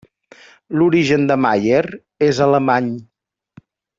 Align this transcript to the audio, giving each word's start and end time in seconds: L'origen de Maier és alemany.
L'origen 0.79 1.27
de 1.33 1.37
Maier 1.43 1.83
és 2.29 2.39
alemany. 2.47 2.91